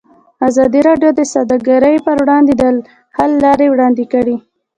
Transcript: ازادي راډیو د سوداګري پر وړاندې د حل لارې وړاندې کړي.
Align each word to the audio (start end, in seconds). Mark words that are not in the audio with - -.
ازادي 0.47 0.79
راډیو 0.89 1.11
د 1.15 1.21
سوداګري 1.33 1.95
پر 2.05 2.15
وړاندې 2.23 2.53
د 2.61 2.63
حل 3.17 3.31
لارې 3.43 3.67
وړاندې 3.69 4.05
کړي. 4.13 4.35